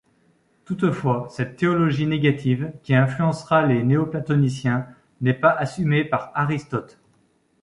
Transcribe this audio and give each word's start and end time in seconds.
Toutefois, 0.65 1.27
cette 1.29 1.57
théologie 1.57 2.07
négative, 2.07 2.73
qui 2.81 2.95
influencera 2.95 3.67
les 3.67 3.83
néo-platoniciens, 3.83 4.87
n'est 5.21 5.35
pas 5.35 5.51
assumée 5.51 6.03
par 6.03 6.31
Aristote. 6.33 6.97